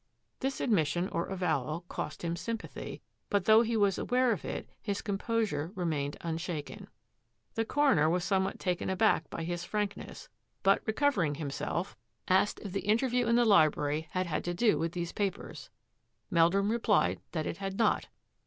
This 0.39 0.59
admission, 0.59 1.07
or 1.09 1.27
avowal, 1.27 1.81
cost 1.81 2.23
him 2.23 2.35
sympathy, 2.35 3.03
but 3.29 3.45
though 3.45 3.61
he 3.61 3.77
was 3.77 3.99
aware 3.99 4.31
of 4.31 4.43
it, 4.43 4.67
his 4.81 4.99
composure 4.99 5.71
re 5.75 5.85
mained 5.85 6.17
unshaken. 6.21 6.87
The 7.53 7.65
coroner 7.65 8.09
was 8.09 8.23
somewhat 8.23 8.57
taken 8.57 8.89
aback 8.89 9.29
by 9.29 9.43
his 9.43 9.63
frankness, 9.63 10.27
but 10.63 10.81
recovering 10.87 11.35
himself, 11.35 11.95
asked 12.27 12.57
if 12.61 12.71
the 12.73 12.87
UNDER 12.89 13.09
FIRE 13.11 13.25
195 13.25 13.25
interview 13.27 13.29
in 13.29 13.35
the 13.35 13.55
library 13.55 14.07
had 14.09 14.25
had 14.25 14.43
to 14.45 14.55
do 14.55 14.79
with 14.79 14.93
these 14.93 15.11
papers. 15.11 15.69
Meldrum 16.31 16.71
replied 16.71 17.19
that 17.33 17.45
it 17.45 17.57
had 17.57 17.77
not. 17.77 18.07